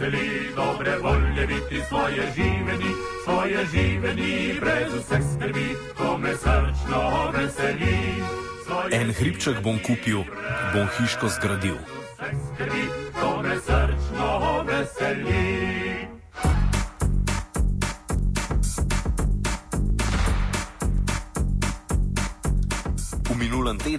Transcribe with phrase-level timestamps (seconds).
[0.00, 2.92] Veseli, dobre volje biti svoje živeni,
[3.24, 7.96] svoje živeni, brez vseh skrbi, to me srčno veseli.
[8.92, 10.24] En hribček bom kupil,
[10.72, 11.76] bom hiško zgradil.
[11.76, 12.84] vseh skrbi,
[13.20, 15.79] to me srčno veseli.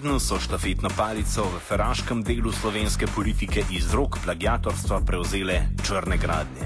[0.01, 6.65] Tednu so štafetno palico v feraškem delu slovenske politike iz rok plagiatorstva prevzele črne gradnje.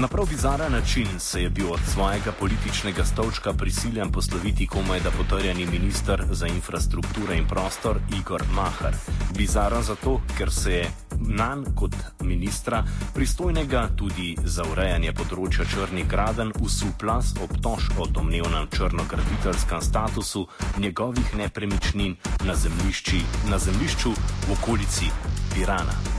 [0.00, 5.10] Na prav bizaren način se je bil od svojega političnega stolčka prisiljen posloviti komaj da
[5.10, 8.94] potrjeni minister za infrastrukturo in prostor Igor Mahar.
[9.36, 12.82] Bizaren zato, ker se je nanj kot ministra,
[13.14, 20.46] pristojnega tudi za urejanje področja črnih graden, usul plas obtož o domnevnem črnograditeljskem statusu
[20.78, 24.14] njegovih nepremičnin na, zemljišči, na zemljišču
[24.48, 25.10] v okolici
[25.54, 26.15] Pirana.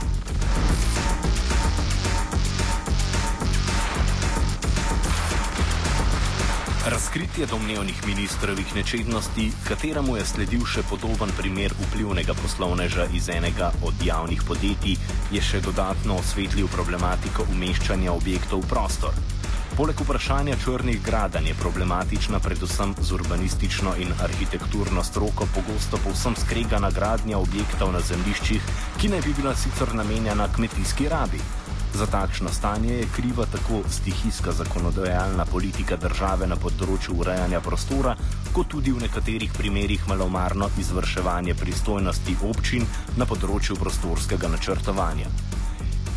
[6.88, 14.00] Razkritje domnevnih ministrovih nečednosti, kateremu je sledil še podoben primer vplivnega poslovneža iz enega od
[14.06, 14.96] javnih podjetij,
[15.34, 19.20] je še dodatno osvetlil problematiko umeščanja objektov v prostor.
[19.76, 26.88] Poleg vprašanja črnih gradanj je problematična predvsem z urbanistično in arhitekturno stroko pogosto povsem skregana
[26.90, 31.44] gradnja objektov na zemljiščih, ki ne bi bila sicer namenjena kmetijski rabi.
[31.94, 38.14] Za takšno stanje je kriva tako stihijska zakonodajalna politika države na področju urejanja prostora,
[38.52, 45.32] kot tudi v nekaterih primerjih malomarno izvrševanje pristojnosti občin na področju prostorskega načrtovanja.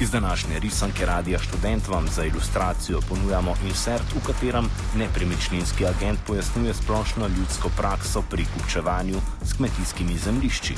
[0.01, 6.73] Iz današnje risanke Radia Student vam za ilustracijo ponujamo insert, v katerem nepremičninski agent pojasnjuje
[6.73, 10.75] splošno ljudsko prakso pri kupčevanju s kmetijskimi zemljišči.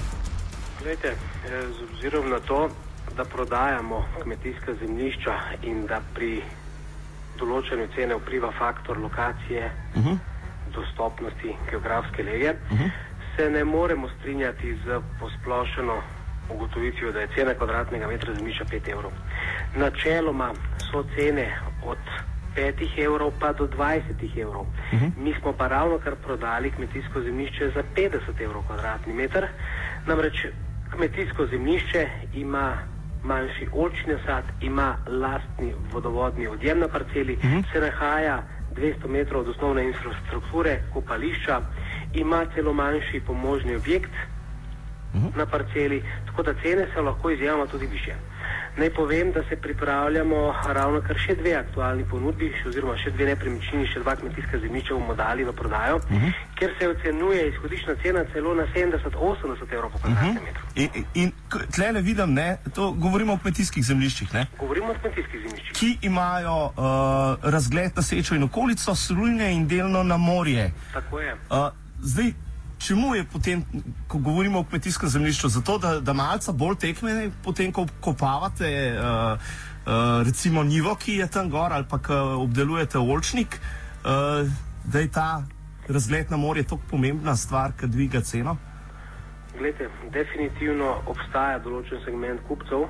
[0.84, 2.70] Glejte, eh, z obzirom na to,
[3.18, 5.34] da prodajamo kmetijska zemljišča
[5.64, 6.42] in da pri
[7.40, 10.18] določanju cene vpliva faktor lokacije, uh -huh.
[10.76, 12.90] dostopnosti, geografske lege, uh -huh.
[13.36, 16.02] se ne moremo strinjati z posplošeno
[16.50, 19.12] ugotovitvijo, da je cena kvadratnega metra zemljišča 5 evrov.
[19.76, 20.54] Načeloma
[20.92, 21.98] so cene od
[22.56, 24.62] 5 evrov pa do 20 evrov.
[24.62, 25.12] Uh -huh.
[25.18, 29.48] Mi smo pa ravno kar prodali kmetijsko zemljišče za 50 evrov kvadratni meter.
[30.06, 30.48] Namreč
[30.96, 32.78] kmetijsko zemljišče ima
[33.24, 37.64] manjši oljčni sad, ima lastni vodovodni odjem na parceli, uh -huh.
[37.72, 38.44] se nahaja
[38.76, 41.62] 200 metrov od osnovne infrastrukture, kopališča,
[42.14, 44.12] ima celo manjši pomožni objekt
[45.14, 45.38] uh -huh.
[45.38, 48.14] na parceli, tako da cene so lahko izjemno tudi više.
[48.78, 53.28] Naj povem, da se pripravljamo ravno kar še dve aktualni ponudbi, še, oziroma še dve
[53.30, 56.32] nepremičnini, še dva kmetijska zemljišča bomo dali v prodajo, uh -huh.
[56.58, 60.46] ker se ocenjuje izhodiščna cena celo na 70-80 evrov po kvadratnem uh -huh.
[60.46, 60.64] metru.
[60.76, 61.32] In, in
[61.76, 65.74] tle ne vidim, ne, to govorimo o kmetijskih zemljiščih, ne, Govorimo o kmetijskih zemljiščih.
[65.74, 70.72] ki imajo uh, razgled na sečo in okolico, Slunje in delno na morje.
[70.94, 71.34] Tako je.
[71.34, 71.58] Uh,
[72.02, 72.34] zdaj,
[72.88, 73.64] čemu je potem,
[74.08, 79.40] ko govorimo o kmetijskem zemljišču, zato da, da malce bolj tekme, potem ko kopavate uh,
[79.86, 83.60] uh, recimo nivo, ki je tam gor, ali pa ko obdelujete olčnik,
[84.04, 84.50] uh,
[84.84, 85.44] da je ta
[85.88, 88.58] razgled na morje tako pomembna stvar, ki dviga ceno?
[89.58, 92.88] Glede, definitivno obstaja določen segment kupcev,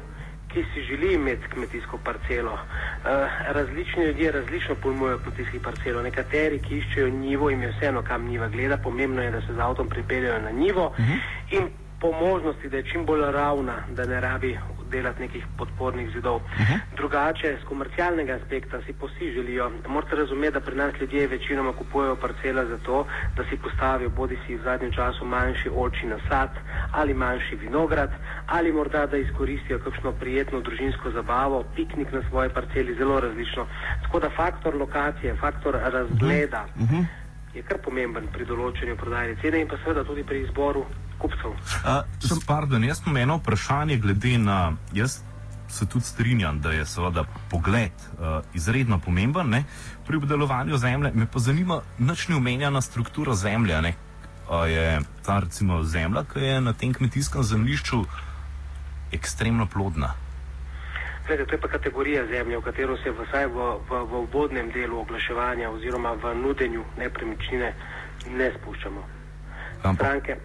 [0.54, 2.54] ki si želi imeti kmetijsko parcelo.
[2.54, 3.10] Uh,
[3.48, 6.02] različni ljudje različno pojmujejo kmetijski parcelo.
[6.02, 9.60] Nekateri, ki iščejo njivo, jim je vseeno, kam njiva gleda, pomembno je, da se z
[9.60, 11.18] avtom pripeljejo na njivo uh -huh.
[11.52, 11.70] in
[12.02, 14.60] po možnosti, da je čim bolj ravna, da ne rabi
[14.96, 16.36] delati nekih podpornih zidov.
[16.36, 16.80] Uh -huh.
[16.96, 19.72] Drugače, z komercialnega aspekta si posi želijo.
[19.88, 23.06] Morate razumeti, da pri nas ljudje večinoma kupujejo parcela zato,
[23.38, 26.50] da si postavijo bodi si v zadnjem času manjši oči nasad
[26.92, 28.12] ali manjši vinograd
[28.48, 33.66] ali morda da izkoristijo kakšno prijetno družinsko zabavo, piknik na svoji parceli, zelo različno.
[34.04, 36.66] Tako da faktor lokacije, faktor razgleda.
[36.76, 37.06] Uh -huh.
[37.54, 40.86] Je kar pomemben pri določanju prodajne cene in pa seveda tudi pri izboru
[41.24, 41.56] kupcev.
[41.56, 44.74] Uh, pardon, jaz imam eno vprašanje glede na.
[44.94, 45.22] Jaz
[45.74, 49.64] se tudi strinjam, da je seveda pogled uh, izredno pomemben ne,
[50.08, 51.12] pri obdelovanju zemlje.
[51.14, 53.82] Me pa zanima, nič ni omenjena struktura zemlje.
[53.82, 53.94] Ne.
[54.50, 58.04] Uh, je ta recimo zemlja, ki je na tem kmetijskem zemljišču
[59.12, 60.14] ekstremno plodna.
[61.26, 65.00] Zdaj, to je pa kategorija zemlje, v katero se vsaj v, v, v obvodnem delu
[65.00, 67.74] oglaševanja oziroma v nudenju nepremičnine
[68.38, 69.04] ne spuščamo.
[69.96, 70.36] Stranke,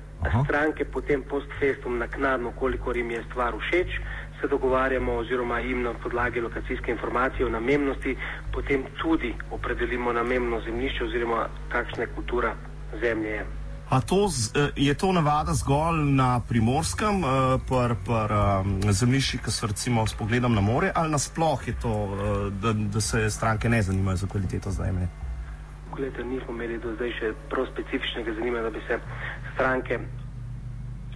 [0.45, 4.01] stranke potem post festum naknadno, kolikor jim je stvar všeč,
[4.41, 8.17] se dogovarjamo oziroma jim na podlagi lokacijske informacije o namembnosti
[8.53, 12.55] potem tudi opredelimo namembno zemljišče oziroma kakšna kultura
[13.01, 13.47] zemlje je.
[13.89, 17.23] A to z, eh, je to navada zgolj na primorskem,
[17.69, 21.95] pr, pr, um, zemljišči, ki so recimo s pogledom na more, ali nasploh je to,
[22.13, 25.09] eh, da, da se stranke ne zanimajo za kvaliteto zemlje?
[25.91, 28.99] Poglejte, nismo imeli do zdaj še prav specifičnega zanimanja, da bi se
[29.59, 29.99] stranke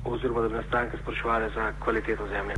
[0.05, 2.55] oziroma da bi nas stranke spraševali za kvaliteto zemlje.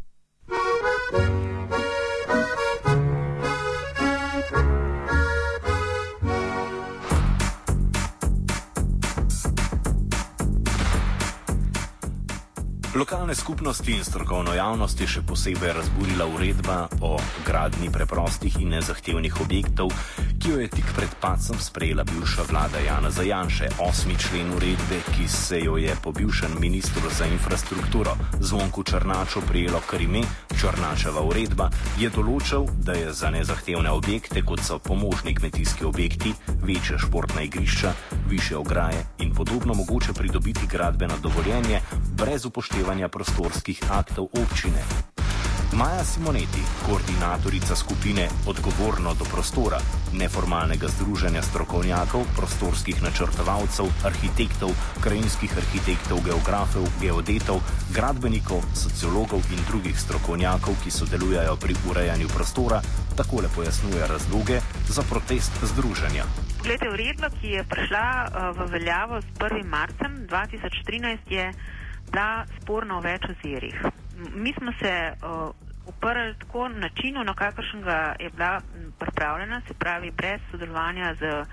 [12.95, 19.41] Lokalne skupnosti in strokovno javnost je še posebej razburila uredba o gradni preprostih in nezahtevnih
[19.43, 19.91] objektov,
[20.39, 23.73] ki jo je tik pred pacem sprejela bivša vlada Jana Zajanše.
[23.83, 29.83] Osmi člen uredbe, ki se jo je po bivšem ministru za infrastrukturo Zvonku Črnaču prijelo
[29.91, 30.23] kar ime
[30.55, 36.31] Črnačeva uredba, je določal, da je za nezahtevne objekte, kot so pomožni kmetijski objekti,
[36.65, 37.93] večje športna igrišča,
[38.29, 41.81] više ograje in podobno mogoče pridobiti gradbeno dovoljenje
[42.17, 44.85] brez upoštevanja prostorskih aktov občine.
[45.75, 49.79] Maja Simoneti, koordinatorica skupine Odgovorno do prostora,
[50.13, 54.71] neformalnega združenja strokovnjakov, prostorskih načrtovalcev, arhitektov,
[55.01, 57.59] krajinskih arhitektov, geografov, geodetov,
[57.95, 62.83] gradbenikov, sociologov in drugih strokovnjakov, ki sodelujejo pri urejanju prostora,
[63.17, 66.25] takole pojasnjuje razloge za protest združenja.
[66.63, 69.65] Glede uredba, ki je prišla uh, v veljavo s 1.
[69.65, 71.53] marcem 2013, je
[72.13, 73.77] bila sporna v več ozirih.
[74.35, 75.51] Mi smo se uh,
[75.87, 78.61] uprli tako načinu, na kakršnega je bila
[78.99, 81.45] pripravljena, se pravi brez sodelovanja z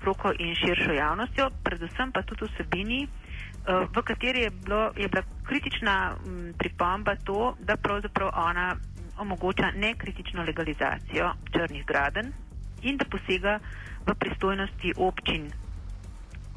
[0.00, 5.22] stroko in širšo javnostjo, predvsem pa tudi vsebini, uh, v kateri je, bilo, je bila
[5.44, 8.76] kritična m, pripomba to, da pravzaprav ona
[9.18, 12.32] omogoča nekritično legalizacijo črnih graden
[12.82, 13.58] in da posega
[14.06, 15.50] v pristojnosti občin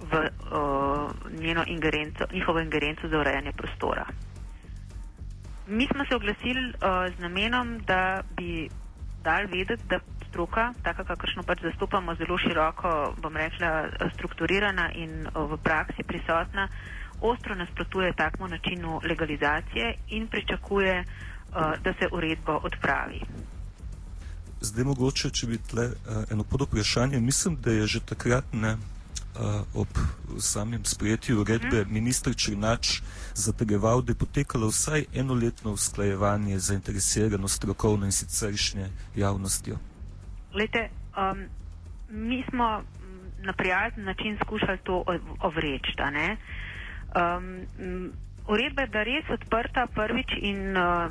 [0.02, 1.10] v uh,
[1.42, 4.06] njeno ingerenco, njihovo ingerenco za urejanje prostora.
[5.68, 6.74] Mi smo se oglasili uh,
[7.18, 8.70] z namenom, da bi
[9.24, 10.00] dal vedeti, da
[10.30, 16.68] stroka, taka kakršno pač zastopamo, zelo široko, bom rekla, strukturirana in uh, v praksi prisotna,
[17.22, 23.22] ostro nasprotuje takmu načinu legalizacije in pričakuje, uh, da se uredbo odpravi.
[24.66, 28.78] Zdaj mogoče, če bi tle uh, eno pod vprašanje, mislim, da je že takrat ne
[29.74, 29.88] ob
[30.40, 31.94] samem sprejetju uredbe mhm.
[31.94, 33.02] ministr Črnač
[33.34, 39.78] zatrjeval, da je potekalo vsaj enoletno usklajevanje zainteresirano strokovno in siceršnje javnostjo.
[40.54, 41.46] Lete, um,
[42.10, 42.84] mi smo
[43.40, 45.04] na prijazen način skušali to
[45.42, 45.92] ovreči.
[47.16, 48.12] Um,
[48.48, 51.10] uredba je bila res odprta prvič in uh,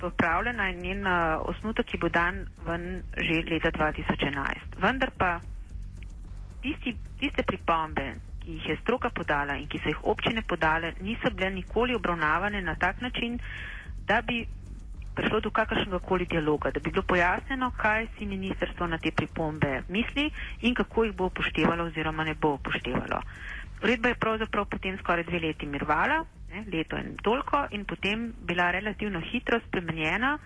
[0.00, 4.80] popravljena in njen uh, osnutek je bil dan ven že leta 2011.
[4.80, 5.40] Vendar pa
[6.62, 11.30] tisti, tiste pripombe, ki jih je stroka podala in ki so jih občine podale, niso
[11.30, 13.38] bile nikoli obravnavane na tak način,
[14.06, 14.46] da bi
[15.14, 19.82] prišlo do kakršnega koli dialoga, da bi bilo pojasnjeno, kaj si ministrstvo na te pripombe
[19.88, 23.20] misli in kako jih bo upoštevalo oziroma ne bo upoštevalo.
[23.82, 28.70] Uredba je pravzaprav potem skoraj dve leti mirvala, ne, leto in toliko, in potem bila
[28.70, 30.38] relativno hitro spremenjena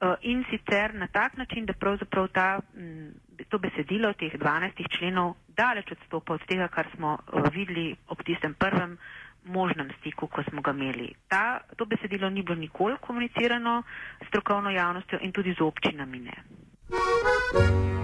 [0.00, 3.12] uh, in sicer na tak način, da pravzaprav ta m,
[3.48, 8.54] to besedilo teh 12 členov daleč odstopa od tega, kar smo uh, videli ob tistem
[8.54, 8.98] prvem
[9.44, 11.14] možnem stiku, ko smo ga imeli.
[11.28, 13.82] Ta, to besedilo ni bilo nikoli komunicirano
[14.24, 16.36] s strokovno javnostjo in tudi z občinami ne.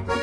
[0.06, 0.16] da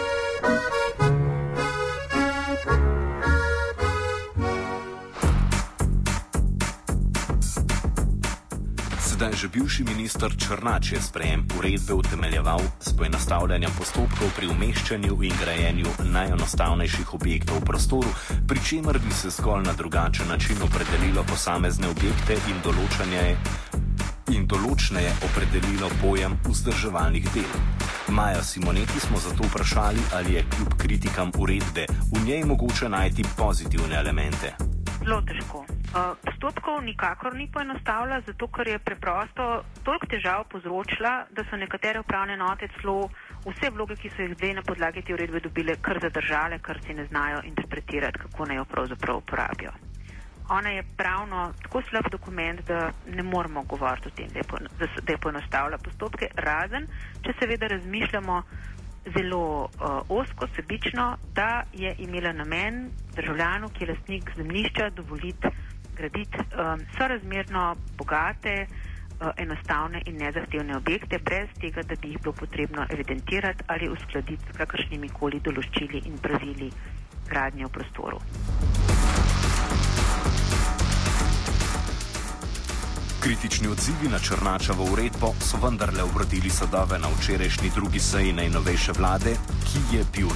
[9.29, 15.33] je že bivši minister Črnač je sprejem uredbe utemeljeval s poenostavljanjem postopkov pri umeščanju in
[15.39, 18.09] grajenju najenostavnejših objektov v prostoru,
[18.47, 23.37] pri čemer bi se zgolj na drugačen način opredelilo posamezne objekte in določanje
[24.33, 27.53] in določneje opredelilo pojem vzdrževalnih del.
[28.09, 33.95] Maja Simoneti smo zato vprašali, ali je kljub kritikam uredbe v njej mogoče najti pozitivne
[33.95, 34.72] elemente.
[35.03, 35.65] Zelo težko.
[35.67, 39.47] Uh, postopkov nikakor ni poenostavila, zato ker je preprosto
[39.83, 43.09] toliko težav povzročila, da so nekatere upravne enote celo
[43.43, 46.95] vse vloge, ki so jih zdaj na podlagi te uredbe dobile, kar zadržale, ker si
[46.95, 49.73] ne znajo interpretirati, kako naj jo pravzaprav uporabijo.
[50.55, 55.11] Ona je pravno tako slab dokument, da ne moramo govoriti o tem, da je, da
[55.11, 56.87] je poenostavila postopke, razen
[57.23, 58.43] če seveda razmišljamo
[59.11, 65.47] zelo uh, osko, sebično, da je imela namen državljanu, ki je lastnik zemljišča, dovoliti
[65.95, 72.33] graditi um, sorazmerno bogate, uh, enostavne in nezahtevne objekte, brez tega, da bi jih bilo
[72.33, 76.71] potrebno evidentirati ali uskladiti s kakršnimi koli določili in pravili
[77.29, 78.82] gradnje v prostoru.
[83.23, 89.35] Kritični odzivi na Črnačevo uredbo so vendarle obrodili sadove na včerajšnji drugi seji najnovejše vlade,
[89.63, 90.27] ki je bil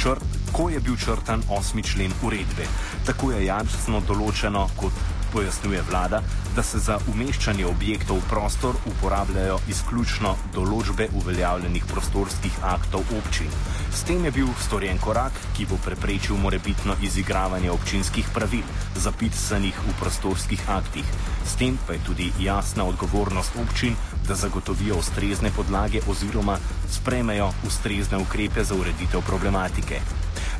[0.00, 2.64] črt, ko je bil črtan osmi člen uredbe.
[3.06, 4.92] Tako je jasno določeno, kot
[5.32, 6.22] pojasnjuje vlada,
[6.56, 13.50] da se za umeščanje objektov v prostor uporabljajo izključno določbe uveljavljenih prostorskih aktov občin.
[13.92, 18.64] S tem je bil storjen korak, ki bo preprečil morebitno izigravanje občinskih pravil,
[18.96, 21.06] zapisanih v prostorskih aktih.
[21.44, 23.96] S tem pa je tudi jasna odgovornost občin,
[24.28, 26.58] da zagotovijo ustrezne podlage oziroma
[26.90, 30.00] sprejmejo ustrezne ukrepe za ureditev problematike.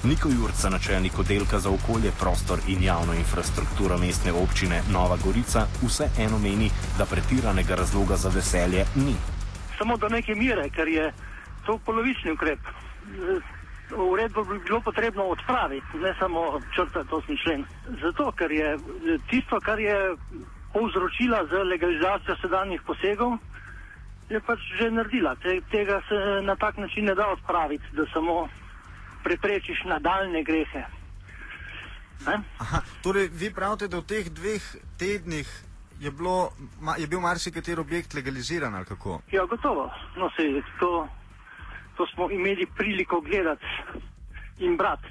[0.05, 6.07] Niko Jurca, načelnik oddelka za okolje, prostor in javno infrastrukturo mestne občine Nova Gorica, vse
[6.19, 9.15] eno meni, da pretiranega razloga za veselje ni.
[9.79, 11.13] Samo do neke mere, ker je
[11.67, 12.59] to polovični ukrep.
[13.97, 17.65] Uredbo bi bilo potrebno odpraviti, ne samo črtati osmi člen.
[18.03, 18.79] Zato, ker je
[19.31, 20.17] tisto, kar je
[20.73, 23.39] povzročila z legalizacijo sedanjih posegov,
[24.31, 25.37] je pač že naredila.
[25.71, 28.49] Tega se na tak način ne da odpraviti, da samo
[29.25, 30.85] preprečiš nadaljne grehe.
[32.59, 34.63] Aha, torej, vi pravite, da v teh dveh
[34.99, 35.49] tednih
[36.01, 39.21] je, bilo, ma, je bil marsikateri objekt legaliziran ali kako?
[39.33, 39.91] Ja, gotovo.
[40.17, 41.09] No, se, to,
[41.97, 43.67] to smo imeli priliko gledati
[44.59, 45.09] in brati.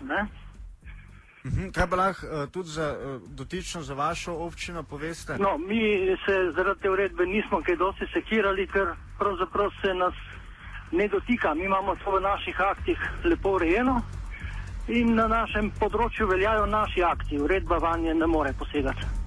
[1.43, 5.37] Uhum, kaj pa lahko uh, tudi za, uh, dotično za vašo občino poveste?
[5.39, 5.81] No, mi
[6.25, 10.13] se zaradi te uredbe nismo kaj dosti sekirali, ker pravzaprav se nas
[10.91, 11.53] ne dotika.
[11.53, 14.01] Mi imamo to v naših aktih lepo urejeno
[14.87, 17.39] in na našem področju veljajo naši akti.
[17.39, 19.20] Uredba vanje ne more posegati.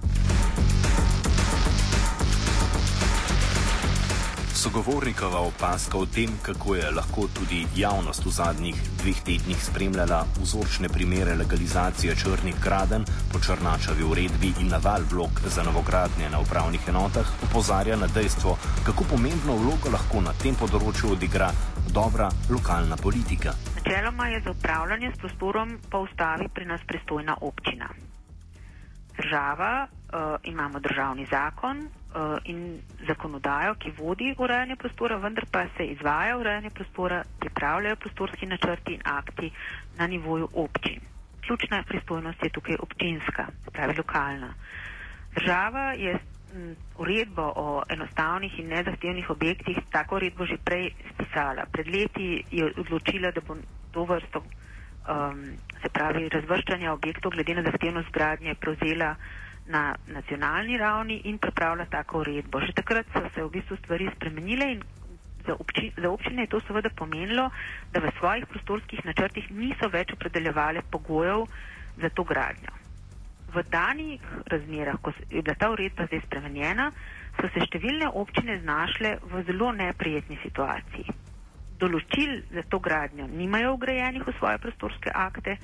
[4.65, 10.89] Sogovornikova opaska o tem, kako je lahko tudi javnost v zadnjih dveh tednih spremljala vzorčne
[10.89, 17.29] primere legalizacije črnih graden po črnačavi uredbi in naval vlog za novogradnje na upravnih enotah,
[17.45, 18.57] opozarja na dejstvo,
[18.87, 21.51] kako pomembno vlogo lahko na tem področju odigra
[21.93, 23.53] dobra lokalna politika.
[23.77, 27.93] Načeloma je za upravljanje s prostorom po ustavi pri nas pristojna občina.
[29.17, 31.85] Država, uh, imamo državni zakon,
[32.45, 38.95] in zakonodajo, ki vodi urejanje prostora, vendar pa se izvaja urejanje prostora, pripravljajo prostorski načrti
[38.95, 39.51] in akti
[39.99, 41.01] na nivoju občin.
[41.47, 44.55] Ključna pristojnost je tukaj občinska, pravi lokalna.
[45.35, 46.19] Država je
[46.99, 51.67] uredbo o enostavnih in nezahtevnih objektih tako uredbo že prej spisala.
[51.73, 53.57] Pred leti je odločila, da bo
[53.93, 55.43] to vrsto, um,
[55.83, 59.15] se pravi, razvrščanja objektov glede na zahtevnost gradnje prevzela
[59.67, 62.61] na nacionalni ravni in pripravlja tako uredbo.
[62.61, 64.83] Že takrat so se v bistvu stvari spremenile in
[65.47, 67.51] za, obči, za občine je to seveda pomenilo,
[67.93, 71.47] da v svojih prostorskih načrtih niso več opredeljevale pogojev
[72.01, 72.73] za to gradnjo.
[73.55, 76.91] V danih razmerah, ko je bila ta uredba zdaj spremenjena,
[77.39, 81.07] so se številne občine znašle v zelo neprijetni situaciji.
[81.79, 85.57] Določil za to gradnjo nimajo ugrajenih v svoje prostorske akte,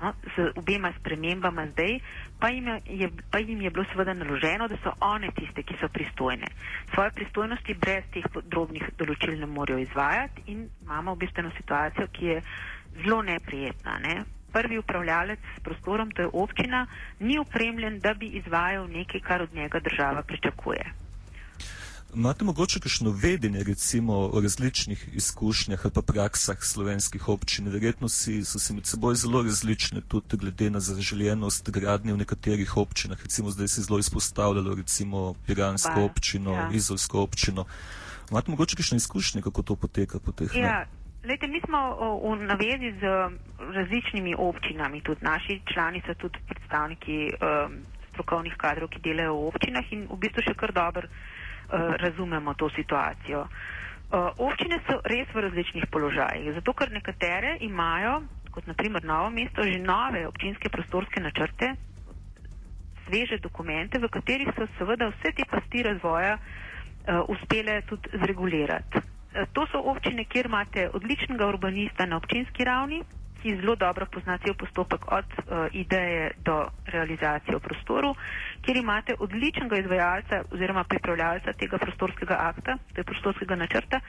[0.00, 1.98] no, z obema spremembama zdaj,
[2.40, 5.88] pa jim, je, pa jim je bilo seveda naloženo, da so one tiste, ki so
[5.88, 6.46] pristojne.
[6.94, 12.26] Svoje pristojnosti brez teh drobnih določil ne morejo izvajati in imamo v bistvu situacijo, ki
[12.26, 12.42] je
[13.02, 13.98] zelo neprijetna.
[13.98, 14.24] Ne?
[14.52, 16.86] Prvi upravljalec s prostorom, to je občina,
[17.20, 21.05] ni upremljen, da bi izvajal nekaj, kar od njega država pričakuje.
[22.14, 27.68] Imate mogoče kakšno vedenje recimo o različnih izkušnjah ali pa praksah slovenskih občin?
[27.68, 32.76] Verjetno si, so si med seboj zelo različne tudi glede na zaželjenost gradnje v nekaterih
[32.76, 33.22] občinah.
[33.22, 36.68] Recimo zdaj se zelo izpostavljalo recimo Piransko Baja, občino, ja.
[36.72, 37.64] Izolsko občino.
[38.30, 40.86] Imate mogoče kakšne izkušnje, kako to poteka po teh Ja,
[41.24, 41.78] lejte, mi smo
[42.22, 43.02] v navezi z
[43.74, 47.78] različnimi občinami, tudi naši člani so tudi predstavniki um,
[48.12, 51.08] strokovnih kadrov, ki delajo v občinah in v bistvu še kar dobro
[51.72, 53.46] razumemo to situacijo.
[54.06, 58.20] Uh, občine so res v različnih položajih, zato ker nekatere imajo,
[58.54, 61.72] kot naprimer Novo mesto, že nove občinske prostorske načrte,
[63.06, 69.02] sveže dokumente, v katerih so seveda vse te pasti razvoja uh, uspele tudi zregulirati.
[69.52, 73.02] To so občine, kjer imate odličnega urbanista na občinski ravni,
[73.36, 78.14] ki zelo dobro pozna cel postopek od uh, ideje do realizacije v prostoru,
[78.60, 84.00] kjer imate odličnega izvajalca oziroma pripravljalca tega prostorskega akta, to je prostorskega načrta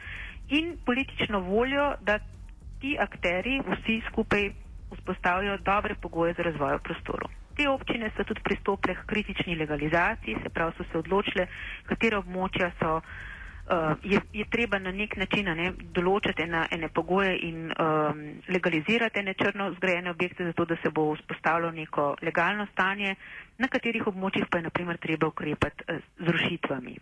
[0.50, 2.19] in politično voljo, da
[2.79, 4.50] ti akteri vsi skupaj
[4.93, 7.27] vzpostavljajo dobre pogoje za razvoj v prostoru.
[7.55, 11.48] Te občine so tudi pristopile k kritični legalizaciji, se pravi, so se odločile,
[11.84, 13.00] katera območja so,
[13.69, 19.19] uh, je, je treba na nek način ne, določiti ena, ene pogoje in um, legalizirati
[19.19, 23.15] ene črno zgrajene objekte, zato da se bo vzpostavilo neko legalno stanje,
[23.57, 26.97] na katerih območjih pa je naprimer treba ukrepati uh, z rušitvami.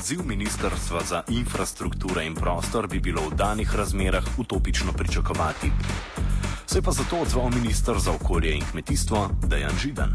[0.00, 5.68] Odziv Ministrstva za infrastrukturo in prostor bi bilo v danih razmerah utopično pričakovati.
[6.66, 10.10] Se je pa zato odzval ministr za okolje in kmetijstvo Dejan Židan.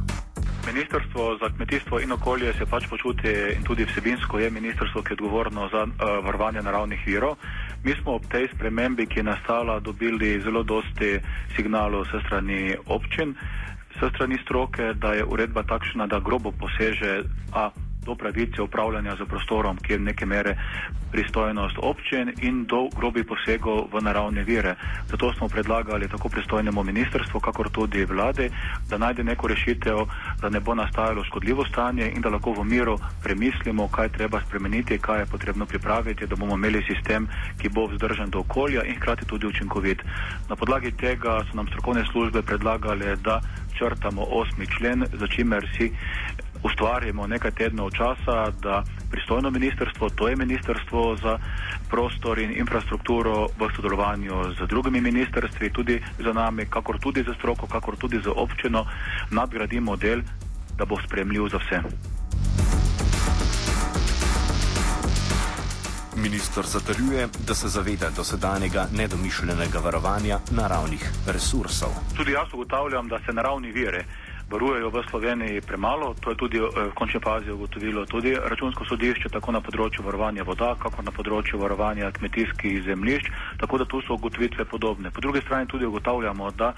[0.65, 5.17] Ministrstvo za kmetijstvo in okolje se pač počuti in tudi vsebinsko je ministrstvo, ki je
[5.21, 5.93] odgovorno za uh,
[6.25, 7.37] varovanje naravnih virov.
[7.83, 11.19] Mi smo ob tej spremembi, ki je nastala, dobili zelo dosti
[11.55, 13.35] signalov se strani občin,
[13.99, 17.21] se strani stroke, da je uredba takšna, da grobo poseže
[17.53, 17.69] a,
[18.05, 20.55] do pravice upravljanja z prostorom, ki je neke mere
[21.11, 24.75] pristojnost občin in do grobi posegov v naravne vire.
[25.09, 28.49] Zato smo predlagali tako pristojnemu ministrstvu, kakor tudi vladi,
[28.89, 30.05] da najde neko rešitev,
[30.41, 34.97] da ne bo nastajalo škodljivo stanje in da lahko v miru premislimo, kaj treba spremeniti,
[34.97, 37.27] kaj je potrebno pripraviti, da bomo imeli sistem,
[37.61, 40.03] ki bo vzdržen do okolja in hkrati tudi učinkovit.
[40.49, 43.41] Na podlagi tega so nam strokovne službe predlagale, da
[43.77, 45.91] črtamo osmi člen, za čimer si
[46.65, 51.37] ustvarjamo nekaj tednov časa, da pristojno ministrstvo, to je ministrstvo za
[51.89, 57.67] prostor in infrastrukturo v sodelovanju z drugimi ministrstvi, tudi za nami, kakor tudi za stroko,
[57.67, 58.85] kakor tudi za občino,
[59.31, 60.21] nadgradi model,
[60.77, 61.79] da bo spremljiv za vse.
[66.15, 71.89] Ministr zatrjuje, da se zaveda dosedanjega nedomišljenega varovanja naravnih resursov.
[72.17, 74.05] Tudi jaz ugotavljam, da se naravni vire
[74.49, 76.13] varujejo v Sloveniji premalo.
[76.21, 80.75] To je tudi v končni fazi ugotovilo tudi računsko sodišče, tako na področju varovanja voda,
[80.79, 85.11] kako na področju varovanja kmetijskih zemljišč, tako da tu so ugotovitve podobne.
[85.11, 86.73] Po drugi strani tudi ugotavljamo, da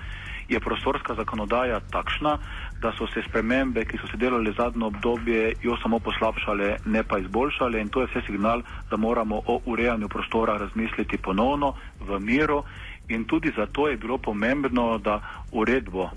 [0.48, 2.38] je prostorska zakonodaja takšna,
[2.82, 7.20] da so se spremembe, ki so se delali zadnjo obdobje, jo samo poslabšale, ne pa
[7.20, 12.64] izboljšale in to je vse signal, da moramo o urejanju prostora razmisliti ponovno v miru
[13.10, 15.20] in tudi zato je bilo pomembno, da
[15.52, 16.10] uredbo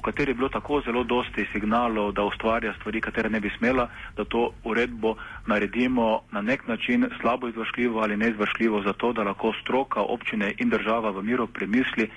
[0.00, 3.88] o kateri je bilo tako zelo dosti signalov, da ustvarja stvari, katere ne bi smela,
[4.16, 5.14] da to uredbo
[5.46, 11.10] naredimo na nek način slabo izvršljivo ali neizvršljivo, zato da lahko stroka, občine in država
[11.10, 12.10] v miru premisli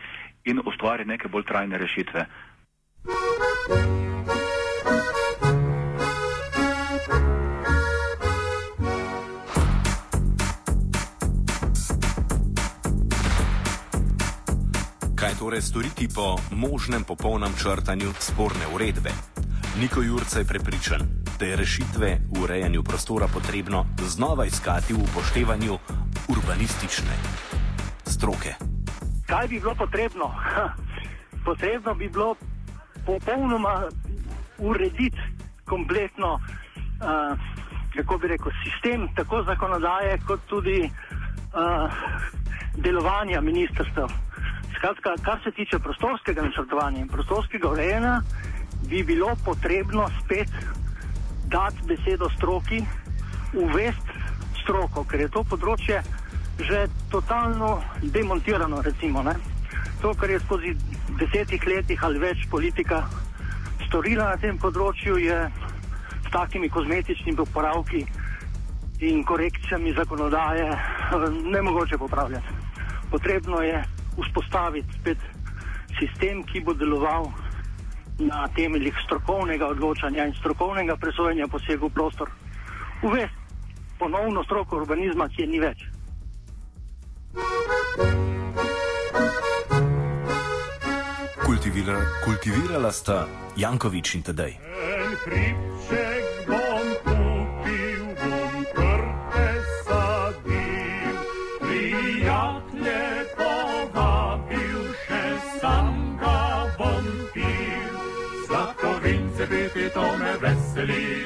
[0.46, 2.26] in ustvari neke bolj trajne rešitve.
[3.68, 4.03] Kaj
[15.44, 19.12] torej storiti po možnem popolnem črtanju sporne uredbe?
[19.80, 21.02] Niko Jurca je prepričan,
[21.40, 25.76] da je rešitve v urejanju prostora potrebno znova iskati v upoštevanju
[26.32, 27.16] urbanistične
[28.08, 28.56] stroke.
[29.28, 30.32] Kaj bi bilo potrebno?
[31.46, 32.36] Potrebno bi bilo
[33.06, 33.84] popolnoma
[34.58, 35.20] urediti
[35.66, 37.36] kompletno, uh,
[37.96, 41.92] kako bi rekel, sistem tako zakonodaje, kot tudi uh,
[42.80, 44.23] delovanja ministrstva.
[44.84, 48.22] Skratka, kar se tiče prostorskega načrtovanja in prostorskega urejanja,
[48.90, 50.50] bi bilo potrebno spet
[51.48, 52.82] dati besedo stroki,
[53.54, 54.18] uvesti
[54.64, 56.02] stroko, ker je to področje
[56.68, 58.82] že totalno demontirano.
[58.82, 59.38] Recimo, ne.
[60.02, 60.76] to, kar je skozi
[61.16, 63.06] desetih letih ali več politika
[63.88, 65.40] storila na tem področju, je
[66.28, 68.04] s takimi kozmetičnimi popravki
[69.00, 72.62] in korekcijami zakonodaje eh, ne mogoče popravljati.
[73.10, 75.18] Potrebno je vzpostaviti spet
[76.00, 77.32] sistem, ki bo deloval
[78.20, 82.30] na temeljih strokovnega odločanja in strokovnega presojanja posegov v prostor.
[83.04, 83.38] Uvesti
[84.00, 85.86] ponovno stroko urbanizma, ki je ni več.
[91.46, 93.26] Kultivira, kultivirala sta
[93.58, 94.58] Jankovič in Tedej.
[94.58, 96.13] En hribček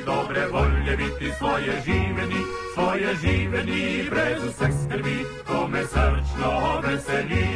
[0.07, 2.41] dobre volje biti svoje živeni,
[2.73, 5.17] svoje živeni, brez vseh skrbi,
[5.47, 7.47] to me srčno veseli.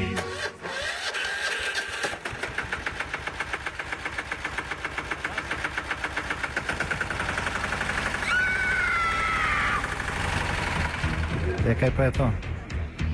[11.68, 12.32] Ja, kaj pa je to?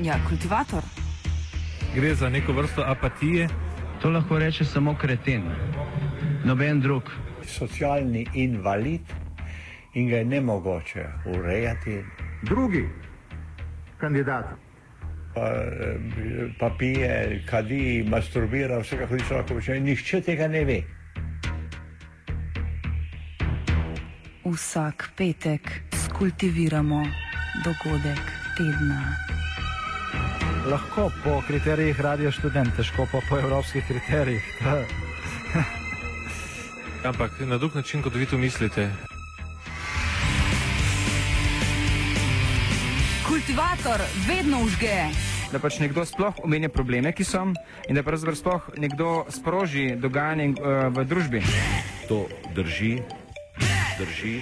[0.01, 0.81] Ja, kultivator.
[1.95, 3.47] Gre za neko vrsto apatije.
[4.01, 5.43] To lahko reče samo kreten,
[6.45, 7.03] noben drug.
[7.45, 9.01] Socialni invalid
[9.97, 12.03] in ga je ne mogoče urejati.
[12.41, 12.89] Drugi
[13.97, 14.45] kandidat.
[15.33, 15.97] Pa, eh,
[16.59, 19.79] pa pije, kadi, masturbira, vse kako hoče lahko počne.
[19.79, 20.81] Nihče tega ne ve.
[24.45, 27.03] Vsak petek skultiviramo
[27.65, 28.21] dogodek
[28.57, 29.01] tedna.
[30.71, 34.43] Lahko po kriterijih radio študent, težko pa po evropskih kriterijih.
[37.03, 38.89] Ampak na drug način, kot vi to mislite.
[43.47, 45.07] Kultivator vedno užge.
[45.55, 47.45] Da pač nekdo sploh omenja probleme, ki so,
[47.87, 51.43] in da pravzaprav sploh nekdo sproži dogajanje uh, v družbi.
[52.11, 52.97] To drži,
[53.95, 54.35] drži.